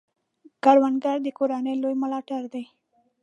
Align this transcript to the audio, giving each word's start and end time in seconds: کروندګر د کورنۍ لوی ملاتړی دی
کروندګر 0.63 1.17
د 1.23 1.27
کورنۍ 1.37 1.75
لوی 1.81 1.95
ملاتړی 2.03 2.47
دی 2.53 2.63